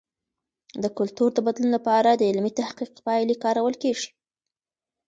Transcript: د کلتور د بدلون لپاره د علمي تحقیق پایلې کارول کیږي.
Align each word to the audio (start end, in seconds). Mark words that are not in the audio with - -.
د 0.83 0.83
کلتور 0.97 1.29
د 1.33 1.39
بدلون 1.45 1.71
لپاره 1.77 2.09
د 2.13 2.21
علمي 2.29 2.51
تحقیق 2.59 2.91
پایلې 3.05 3.35
کارول 3.43 3.75
کیږي. 3.83 4.09